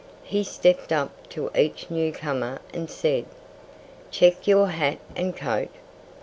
He 0.23 0.43
stepped 0.43 0.91
up 0.91 1.29
to 1.29 1.51
each 1.55 1.91
newcomer 1.91 2.59
and 2.73 2.89
said: 2.89 3.25
"Check 4.09 4.47
your 4.47 4.69
hat 4.69 4.97
and 5.15 5.37
coat?" 5.37 5.69